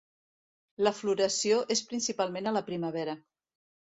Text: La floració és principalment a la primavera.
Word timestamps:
La 0.87 0.93
floració 1.01 1.59
és 1.75 1.85
principalment 1.91 2.49
a 2.49 2.55
la 2.59 2.67
primavera. 2.71 3.19